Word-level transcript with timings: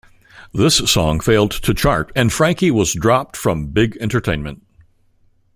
This 0.51 0.77
song 0.77 1.19
failed 1.19 1.51
to 1.51 1.75
chart, 1.75 2.11
and 2.15 2.33
Frankee 2.33 2.71
was 2.71 2.91
dropped 2.91 3.37
from 3.37 3.67
Big 3.67 3.97
Entertainment. 3.97 4.63